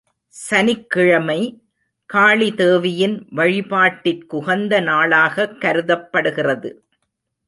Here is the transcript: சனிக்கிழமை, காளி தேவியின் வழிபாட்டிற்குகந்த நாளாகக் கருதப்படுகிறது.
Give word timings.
சனிக்கிழமை, 0.27 1.63
காளி 2.05 2.53
தேவியின் 2.53 3.27
வழிபாட்டிற்குகந்த 3.35 4.81
நாளாகக் 4.81 5.61
கருதப்படுகிறது. 5.61 6.83